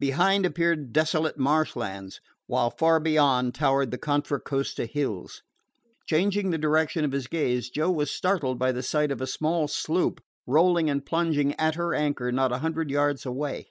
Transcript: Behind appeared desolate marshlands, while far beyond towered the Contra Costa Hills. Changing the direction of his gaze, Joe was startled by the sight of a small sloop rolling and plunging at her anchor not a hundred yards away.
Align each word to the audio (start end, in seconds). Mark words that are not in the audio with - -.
Behind 0.00 0.44
appeared 0.44 0.92
desolate 0.92 1.38
marshlands, 1.38 2.20
while 2.48 2.68
far 2.68 2.98
beyond 2.98 3.54
towered 3.54 3.92
the 3.92 3.96
Contra 3.96 4.40
Costa 4.40 4.86
Hills. 4.86 5.44
Changing 6.04 6.50
the 6.50 6.58
direction 6.58 7.04
of 7.04 7.12
his 7.12 7.28
gaze, 7.28 7.70
Joe 7.70 7.92
was 7.92 8.10
startled 8.10 8.58
by 8.58 8.72
the 8.72 8.82
sight 8.82 9.12
of 9.12 9.20
a 9.20 9.26
small 9.28 9.68
sloop 9.68 10.20
rolling 10.48 10.90
and 10.90 11.06
plunging 11.06 11.54
at 11.60 11.76
her 11.76 11.94
anchor 11.94 12.32
not 12.32 12.50
a 12.50 12.58
hundred 12.58 12.90
yards 12.90 13.24
away. 13.24 13.68